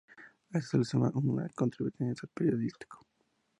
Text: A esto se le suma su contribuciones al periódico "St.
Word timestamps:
A 0.51 0.57
esto 0.57 0.71
se 0.71 0.77
le 0.79 0.83
suma 0.83 1.11
su 1.11 1.51
contribuciones 1.55 2.23
al 2.23 2.29
periódico 2.29 2.97
"St. 3.01 3.07